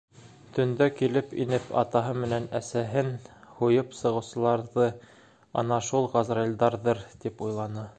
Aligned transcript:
Төндә 0.53 0.85
килеп 1.01 1.35
инеп, 1.45 1.67
атаһы 1.81 2.15
менән 2.23 2.47
әсәһен 2.61 3.13
һуйып 3.61 3.95
сығыусыларҙы 4.01 4.89
ана 5.65 5.83
шул 5.91 6.13
ғазраилдарҙыр 6.19 7.09
тип 7.27 7.51
уйланы. 7.51 7.89